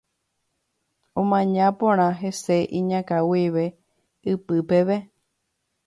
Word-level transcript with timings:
Omaña 1.21 1.67
porã 1.79 2.09
hese 2.21 2.57
iñakã 2.79 3.17
guive 3.31 3.65
ipy 4.33 4.57
peve. 4.69 4.97